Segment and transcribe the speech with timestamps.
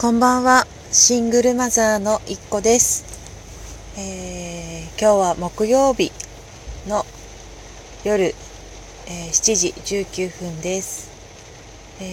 [0.00, 0.66] こんばんは。
[0.90, 3.04] シングルマザーのいっこです。
[3.98, 6.10] えー、今日は木曜日
[6.88, 7.04] の
[8.02, 9.74] 夜、えー、7時
[10.16, 11.10] 19分です、
[12.00, 12.04] え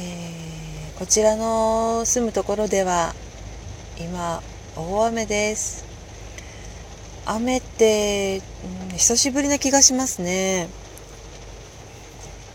[0.94, 3.16] ー、こちらの住むところでは
[3.98, 4.44] 今
[4.76, 5.86] 大雨です。
[7.26, 8.42] 雨って、
[8.90, 10.68] うん、久しぶりな気がしますね。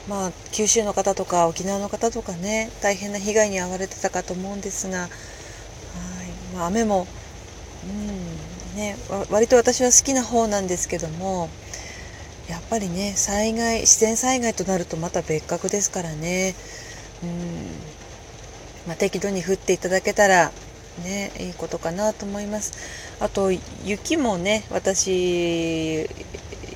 [0.09, 5.11] まあ、九州の方とか沖縄の方とかね大変な被害に遭われてたかと思うんですが、はい。
[6.55, 7.06] まあ、雨も、
[7.84, 8.96] うんね、
[9.30, 11.48] 割と私は好きな方なんですけども
[12.48, 16.55] やっぱりね災害自然災害となるとまた別格ですからね、
[17.23, 17.30] うん。
[18.88, 20.51] まあ、適度に降っていただけたら
[21.05, 22.73] ねいいことかなと思います。
[23.21, 23.52] あと
[23.84, 26.09] 雪もね私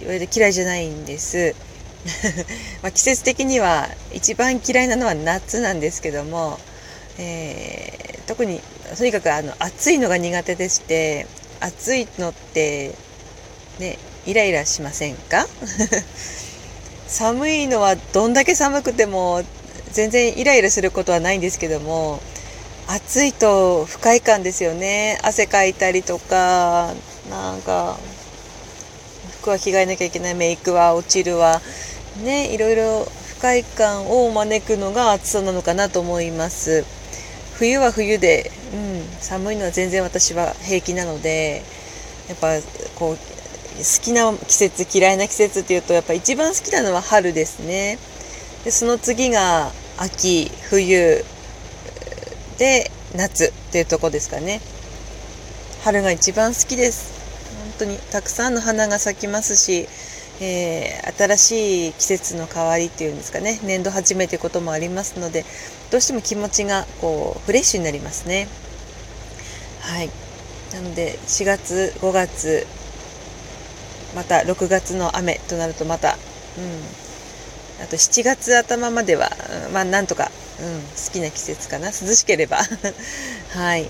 [0.01, 1.66] 嫌いじゃないんです。
[2.83, 6.59] ま季節的には一番嫌いなのは夏なんですけども、
[7.19, 8.60] えー、特に
[8.97, 11.27] とにかくあの暑いのが苦手でして
[11.61, 12.94] 暑いのって
[13.78, 15.47] ねイライラしませんか？
[17.08, 19.44] 寒いのはどんだけ寒くても
[19.92, 22.20] 全然イライラすることはないんですけども
[22.88, 25.19] 暑いと不快感ですよね。
[25.22, 26.92] 汗かいたりとか
[27.31, 27.98] なんか
[29.41, 31.61] 服は着替えなきゃいけないメイクは落ちるわ
[32.22, 33.05] ねいろいろ
[33.36, 36.84] 不快感を招くのが暑さなのかなと思います。
[37.59, 41.62] 冬は冬で、うん、寒いのは全然私は平気なので
[42.28, 42.59] やっぱ
[42.97, 47.98] こう好きな季節嫌いな季節っていうとやっぱ一番好きなのは春ですね。
[48.64, 51.25] でその次が秋冬
[52.59, 54.61] で夏っていうとこですかね。
[55.83, 57.14] 春が一番好きです。
[57.62, 59.89] 本当にたくさんの花が咲きますし
[60.41, 65.47] えー、新しい季節の変わりっていうんですかね年度初めてこともありますので
[65.91, 68.48] どうしても気持ちがこうフレッシュになりますね。
[69.81, 70.11] はい。
[70.75, 72.67] なので4月5月
[74.17, 76.16] また6月の雨となるとまた、
[76.59, 79.31] うん、あと7月頭までは、
[79.72, 81.89] まあなんとか、うん、好きな季節かな。
[81.89, 82.59] 涼しければ。
[83.55, 83.89] はい、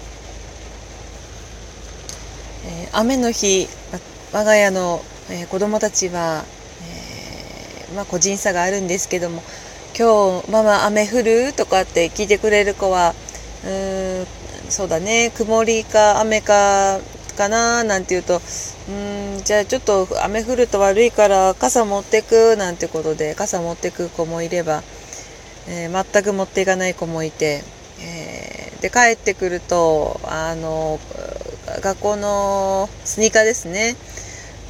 [2.66, 3.68] えー、雨の日
[4.32, 6.44] 我が家のえー、子供たちは、
[6.82, 9.42] えー、まあ、個人差があるんですけども
[9.98, 13.14] 今日ママ雨降るとかって聞いてくれる子は
[13.64, 14.26] うーん
[14.68, 17.00] そうだね曇りか雨か
[17.36, 18.40] かななんて言うと
[18.88, 24.82] うんじゃあちょっと雨降ると悪いから傘持ってくなんてことで傘持ってく子もいれば、
[25.68, 27.62] えー、全く持っていかない子もいて、
[28.00, 30.98] えー、で帰ってくるとあの
[31.82, 33.96] 学校のスニーカーですね。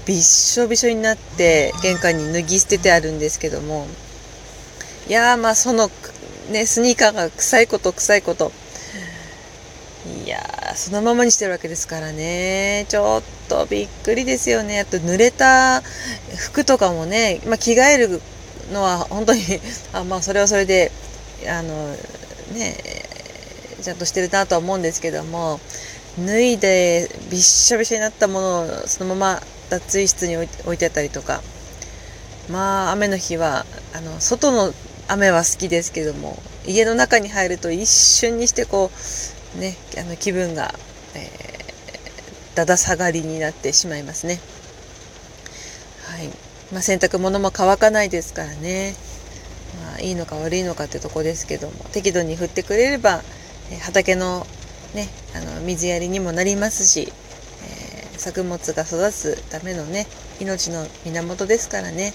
[0.06, 3.86] びっしょびしょになって玄関に脱ぎ捨ててあるんですけども。
[5.08, 5.90] いやーまあその
[6.50, 8.52] ねスニーカーが臭いこと臭いこと。
[10.24, 10.38] いや
[10.76, 12.86] そのままにしてるわけですからね。
[12.88, 14.78] ちょっとびっくりですよね。
[14.78, 15.82] あと濡れた
[16.36, 18.22] 服とかもね、まあ、着替える
[18.72, 19.42] のは本当に
[19.92, 20.92] あまあそれはそれで
[21.48, 21.96] あの
[22.52, 22.76] ね
[23.82, 25.58] ちゃんとしてるなとは思うんですけども。
[26.18, 31.42] 脱いでびっしょびしょになったものをそのまま脱衣室に置いてあったりとか。
[32.50, 34.72] まあ雨の日はあの外の
[35.08, 38.90] 雨は好きですけども家の中に入ると一瞬にしてこ
[39.56, 40.74] うねあの気分が、
[41.14, 44.40] えー、だだ下がりになってしまいますね。
[46.06, 46.28] はい。
[46.72, 48.94] まあ、洗濯物も乾かないですからね。
[49.80, 53.22] まあいいのか悪いのかってとこですけども適度に降ってくれれば、
[53.70, 54.46] え畑の
[54.94, 57.12] ねあの水やりにもなりますし
[58.16, 60.06] 作物が育つためのね
[60.40, 62.12] 命の源ですからね。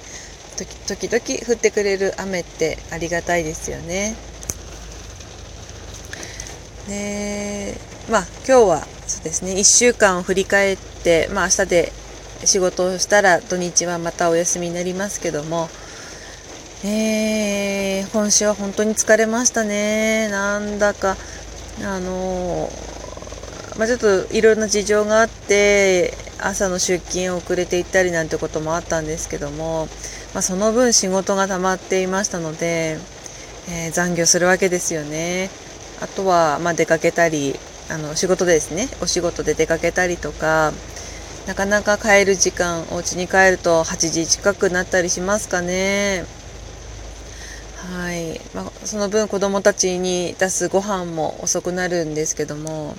[0.87, 4.15] 時々降ってくれる雨ってありがたいですよね。
[6.87, 7.75] で
[8.09, 11.93] まあ今日はそうですね1週間を振り返ってまあ明日で
[12.43, 15.69] 仕事をしたら土日はまたお休みになりますけども、
[16.83, 20.27] えー、今週は本当に疲れましたね。
[20.29, 21.17] なんだか
[21.83, 23.00] あのー
[23.81, 29.87] まあ、ちょっといろんな事情があって朝の出勤遅れていったりなんてこともあったんですけども、
[30.35, 32.99] まあ、その分仕事が溜まっていましたので、
[33.71, 35.49] えー、残業するわけですよね。
[35.99, 37.55] あとは、まあ、出かけたり
[37.89, 40.73] あの仕事でですねお仕事で出かけたりとか
[41.47, 46.25] なかなか帰る時間お家に帰ると8時近くなったりしますかね。
[47.77, 52.95] はい、まあ、その分子供たちに出すご飯も遅くなるんですけども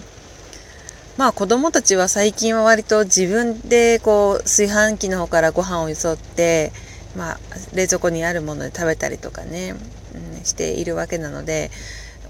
[1.17, 6.73] まあ子供たちは最近は割と自分でこう炊飯器の方からご飯をよそって、
[7.17, 7.38] まあ、
[7.75, 9.75] 冷蔵庫にあるもので食べたりとかね、
[10.14, 11.70] うん、しているわけなので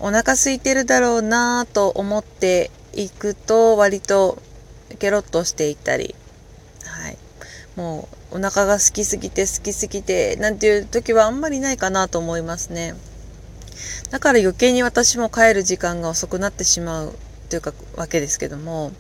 [0.01, 4.43] お腹空いてるだろうなと思っていくと割と
[4.99, 6.15] ケロッとしていったり、
[6.85, 7.19] はい、
[7.77, 12.95] もうお腹が空きすぎて空きすぎてなんていう時はあんまりないかなと思いますね。
[14.11, 17.15] だから余計に私も帰る時間が遅くなってしまう
[17.53, 18.93] というかわけですけども、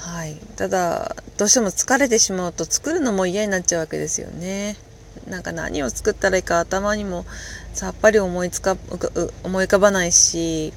[0.00, 4.76] はい、ただどうしても疲れてしまうと作るのも嫌になっちゃうわけですよね。
[5.28, 7.26] なんか何を作ったらいいか頭にも
[7.74, 8.78] さっぱり思いつか
[9.44, 10.72] 思い浮かばないし、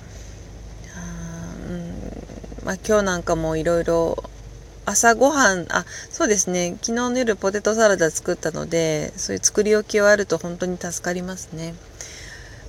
[1.70, 2.66] うん。
[2.66, 4.22] まあ、今日なんかもいろいろ
[4.86, 6.72] 朝ごはんあそうですね。
[6.82, 11.76] 昨日の夜ポテトサラダ作ったのでそういう作り置きはあると本当に助かりますね。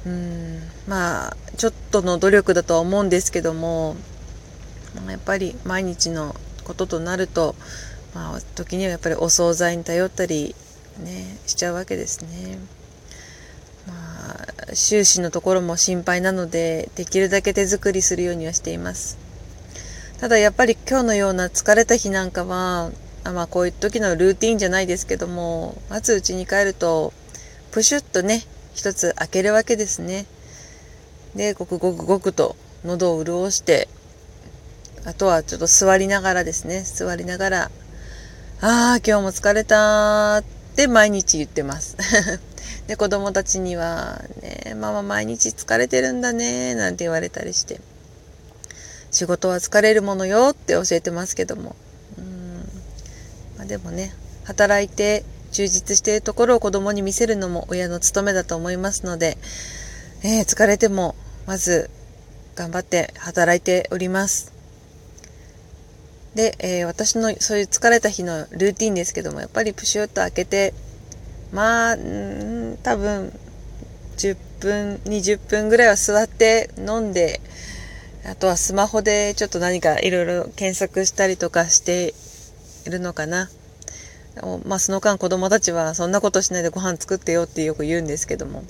[0.07, 3.97] うんまあちょっとの努力だとは思うんですけども
[5.09, 7.55] やっぱり毎日のこととなると、
[8.15, 10.55] まあ、時にはやっぱりお惣菜に頼ったり、
[10.99, 12.59] ね、しちゃうわけですね。
[13.87, 13.95] ま
[14.73, 19.19] あ、収支のところも心配なのでできるだけ手作りするようにはしています。
[20.19, 22.91] ただやっぱり今日のような疲れた日なんかは
[23.25, 27.13] あまあこういう時のルーティンじゃないですけどもまず家に帰ると
[27.71, 28.45] プシュッとね
[28.75, 30.27] 一つ開けるわけですね。
[31.35, 33.89] で、ごくごくごくと喉を潤して、
[35.05, 37.71] あとはちょっと座りながらですね、座りながら、
[38.61, 40.45] ああ、今日も疲れたっ
[40.77, 41.97] て毎日言ってます。
[42.87, 47.81] で、子供たちには、ね、ママ毎日疲れてるんだね、なんて言われたりして、
[49.11, 51.75] 仕事は疲れるものよって教えてますけども、
[52.19, 52.69] うん、
[53.57, 54.13] まあ、でもね、
[54.45, 59.37] 働いて充実しているところを子供に見せるのも親の務めだと思いますので、
[60.23, 61.15] えー、疲れても
[61.47, 61.91] まず
[62.55, 64.53] 頑張って働いております。
[66.35, 70.75] で、えー、私のそういう疲れた日のルーティンですけどもやっぱりプシュッと開けて
[71.53, 73.33] まあん多分
[74.17, 77.41] 10分20分ぐらいは座って飲んで
[78.25, 82.15] あとはスマホでちょっと何かいろいろ検索したりとかして
[82.87, 83.51] いるのかな。
[84.65, 88.63] まあ、その間子供たちはそんなことしないでご飯作ってよってよく言うんですけども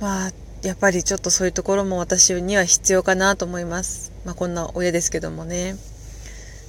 [0.00, 0.30] まあ
[0.62, 4.12] やっぱりちょっとそういうところも私には必要かなと思います。
[4.26, 5.76] まあ、こんな親ですけどもね。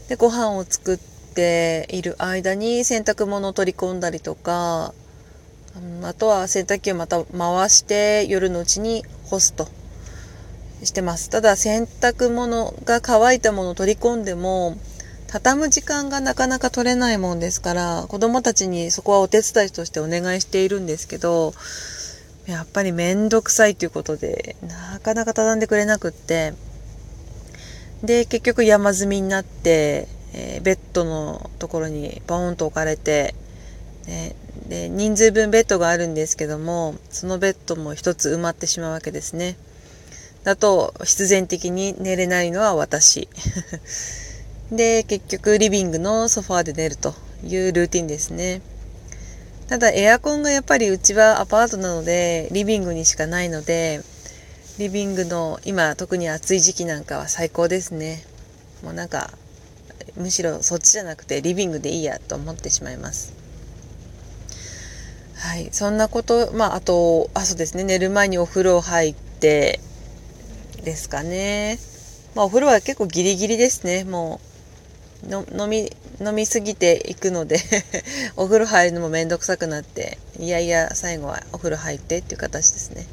[0.07, 4.93] でご飯を作っている間に洗濯物を取り込んだりとか、
[6.03, 9.67] あとは洗濯機をまた回して夜のうちに干すと
[10.83, 11.29] してます。
[11.29, 14.77] ただ洗濯物が乾いたものを取り込んでも
[15.31, 21.53] 畳む時間がなかなか取れないもんですから子供たちにそこはお手伝いとしてお願いしているんですけど
[22.47, 26.53] やっぱり面倒くさいということでなかなか畳んでくれなくって
[28.03, 33.33] で結局山積みになって、えー、ベッドのところにボーンと置かれて、
[34.07, 34.35] ね、
[34.67, 39.55] で人数分ベッドがあるんですけどもそのベッドも一つ埋まってしまうわけですね。
[40.43, 43.29] だと必然的に寝れないのは私。
[44.71, 47.13] で、結局リビングのソファーで寝ると
[47.43, 48.61] いうルーティンですね。
[49.67, 54.01] ただエアコンがやっぱりうちはアパートなのでリビングにしかないので
[54.79, 58.21] リビングの今特に暑い時期なんかは最高ですね。
[58.83, 59.31] もうなんか
[60.17, 63.33] むしろそっちじゃなくてリビングでいいやと思ってしまいます。
[65.35, 69.79] はい、そんなこと、まあ、あと、あ、そうですね、寝る前にお風呂入って
[70.83, 71.79] ですかね。
[72.35, 74.50] まあ、お風呂は結構ギリギリですね、もう。
[75.29, 77.59] 飲み飲みすぎていくので
[78.37, 83.05] お風呂入るのもめんどくさくなっていやいや最後はお風呂入ってっていう形ですね。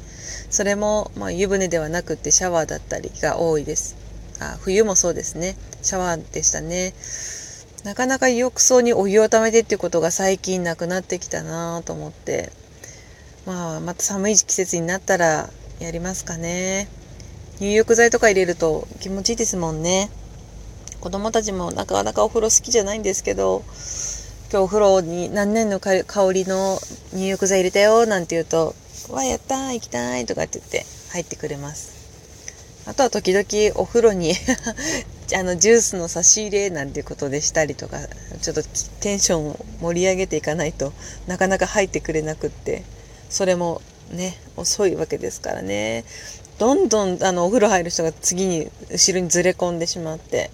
[0.49, 3.95] それも、まあ、湯船ではなくてシャワーだったりが多いです。
[4.39, 5.55] あ冬もそうですね。
[5.81, 6.93] シャワーでしたね。
[7.83, 12.51] なかなか浴槽にお湯をためてっていうことが最近なくなってきたなと思って。
[13.45, 15.49] まあまた寒い季節になったら
[15.79, 16.87] やりますかね。
[17.59, 20.09] 入浴剤とか入れると気持ちいいですもんね。
[20.99, 23.63] 子供たちもなかなかお風呂好きじゃないんですけど
[24.51, 26.01] 今日お風呂に何年の香
[26.33, 26.79] りの
[27.13, 28.75] 入浴剤入れたよなんて言うと
[29.09, 31.99] 「わやったー行きたい」とかって言って入ってくれます。
[32.85, 34.33] あとは時々お風呂に
[35.37, 37.99] あのジュースの差し入れなんていうことでしたりとか
[38.41, 38.63] ちょっと
[38.99, 40.91] テンションを盛り上げていかないと
[41.27, 42.83] なかなか入ってくれなくって
[43.29, 46.03] それもね遅いわけですからね。
[46.57, 50.49] どんどんあのお風呂入る人が次に後ろにずれ込んでしまって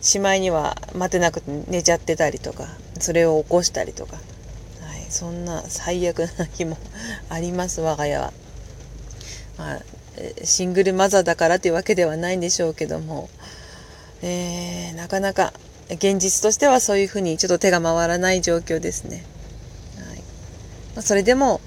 [0.00, 2.66] しまいには待てなくて寝ちゃってたりとか
[2.98, 4.20] それを起こしたりとか、は
[4.96, 6.78] い、そんな最悪な日も
[7.28, 8.32] あります我が家は。
[9.58, 9.80] まあ、
[10.42, 13.28] シングルマザーだからというわけではないんでしょうけども、
[14.22, 15.52] えー、なかなか
[15.90, 19.24] 現実としてはそういうふうにちょっと手が回らない状況ですね。
[19.96, 20.22] はいま
[21.00, 21.60] あ、それでも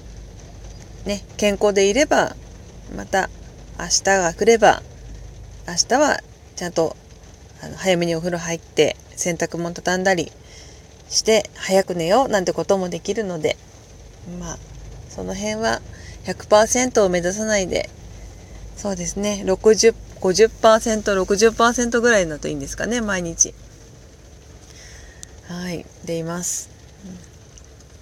[1.06, 2.36] ね健康でいれば
[2.96, 3.30] また
[3.80, 4.82] 明日が来れば
[5.68, 6.20] 明日は
[6.56, 6.96] ちゃんと
[7.64, 10.34] あの早めにお風呂入って洗濯物畳んだり
[11.08, 13.56] して早く寝ようなんてこともできるので
[14.40, 14.58] まあ
[15.10, 15.80] その辺は
[16.26, 17.90] 100%を目指さないで
[18.76, 23.54] そうですね 6050%60% ぐらいだといいんですかね毎日。
[25.48, 26.70] はいでいます、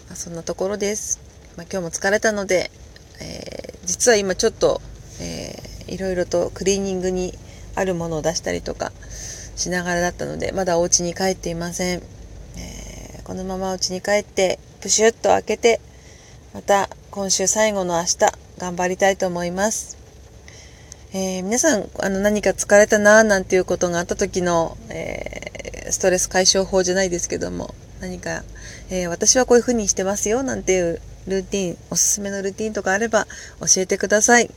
[0.07, 1.19] まあ、そんなところです、
[1.57, 2.71] まあ、今日も疲れたので、
[3.19, 4.81] えー、実は今ちょっと、
[5.19, 7.37] えー、いろいろとクリーニングに
[7.75, 8.91] あるものを出したりとか
[9.61, 12.01] しながらだったのでまだお家に帰っていません、
[12.57, 15.79] えー、このままお家に帰ってプシュッと開けて
[16.53, 18.17] また今週最後の明日
[18.57, 19.97] 頑張りたいと思います。
[21.13, 28.43] えー、皆さんあの何か疲れたなーなんていうことがあった時の、えー、ストレス解消法じゃないですけども何か、
[28.89, 33.27] えー、私はこういう風にしてますよなんていうルーティンおすすめのルーティンとかあれば
[33.59, 34.49] 教えてください。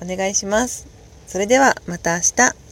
[0.00, 0.86] お願いします。
[1.26, 2.65] それではまた明日。